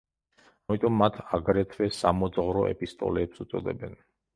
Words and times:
ამიტომ 0.71 0.97
მათ 1.01 1.21
აგრეთვე, 1.39 1.93
„სამოძღვრო 2.01 2.67
ეპისტოლეებს“ 2.75 3.49
უწოდებენ. 3.51 4.01